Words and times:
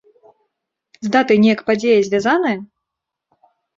З 1.07 1.11
датай 1.15 1.39
неяк 1.43 1.61
падзея 1.67 1.99
звязаная? 2.11 2.55